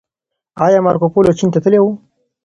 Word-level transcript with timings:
ايا 0.65 0.79
مارکوپولو 0.85 1.37
چين 1.39 1.49
ته 1.53 1.59
تللی 1.63 1.79
و؟ 1.81 1.85